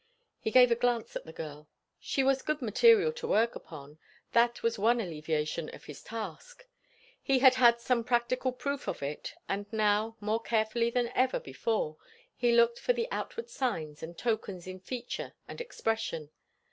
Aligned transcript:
He 0.39 0.49
gave 0.49 0.71
a 0.71 0.75
glance 0.75 1.15
at 1.15 1.25
the 1.27 1.31
girl. 1.31 1.67
She 1.99 2.23
was 2.23 2.41
good 2.41 2.59
material 2.59 3.13
to 3.13 3.27
work 3.27 3.53
upon, 3.55 3.99
that 4.31 4.63
was 4.63 4.79
one 4.79 4.99
alleviation 4.99 5.69
of 5.75 5.83
his 5.85 6.01
task; 6.01 6.65
he 7.21 7.37
had 7.37 7.53
had 7.53 7.79
some 7.79 8.03
practical 8.03 8.51
proof 8.51 8.87
of 8.87 9.03
it, 9.03 9.35
and 9.47 9.71
now, 9.71 10.15
more 10.19 10.41
carefully 10.41 10.89
than 10.89 11.11
ever 11.13 11.39
before, 11.39 11.97
he 12.35 12.51
looked 12.51 12.79
for 12.79 12.93
the 12.93 13.07
outward 13.11 13.47
signs 13.47 14.01
and 14.01 14.17
tokens 14.17 14.65
in 14.65 14.79
feature 14.79 15.35
and 15.47 15.61
expression. 15.61 16.31